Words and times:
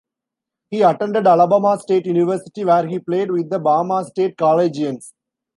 He 0.71 0.81
attended 0.81 1.27
Alabama 1.27 1.77
State 1.77 2.07
University, 2.07 2.65
where 2.65 2.87
he 2.87 2.97
played 2.97 3.29
with 3.29 3.51
the 3.51 3.59
Bama 3.59 4.03
State 4.03 4.35
Collegians. 4.35 5.13